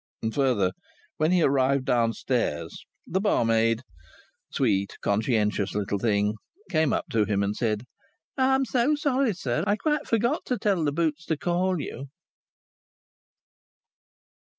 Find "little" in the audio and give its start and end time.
5.75-5.99